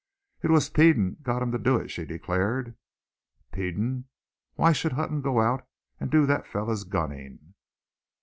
[0.41, 2.75] "It was Peden got him to do it," she declared.
[3.51, 4.05] "Peden?
[4.55, 5.67] Why should Hutton go out
[5.99, 7.53] to do that fellow's gunning?"